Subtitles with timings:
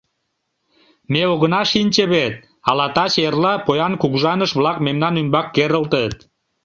[1.11, 2.33] Ме огына шинче вет,
[2.69, 6.15] ала таче-эрла поян кугыжаныш-влак мемнан ӱмбак керылтыт.